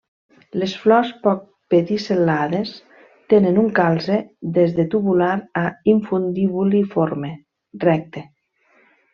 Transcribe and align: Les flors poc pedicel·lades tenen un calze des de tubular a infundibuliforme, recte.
Les 0.59 0.71
flors 0.83 1.09
poc 1.25 1.43
pedicel·lades 1.73 2.71
tenen 3.35 3.61
un 3.65 3.69
calze 3.81 4.17
des 4.57 4.75
de 4.79 4.87
tubular 4.95 5.31
a 5.65 5.67
infundibuliforme, 5.97 7.33
recte. 7.89 8.29